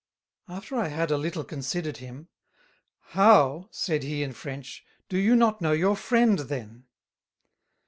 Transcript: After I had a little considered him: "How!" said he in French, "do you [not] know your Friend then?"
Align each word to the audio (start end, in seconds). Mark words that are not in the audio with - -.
After 0.49 0.77
I 0.77 0.87
had 0.87 1.11
a 1.11 1.15
little 1.19 1.43
considered 1.43 1.97
him: 1.97 2.27
"How!" 3.09 3.67
said 3.69 4.01
he 4.01 4.23
in 4.23 4.33
French, 4.33 4.83
"do 5.09 5.15
you 5.19 5.35
[not] 5.35 5.61
know 5.61 5.73
your 5.73 5.95
Friend 5.95 6.39
then?" 6.39 6.85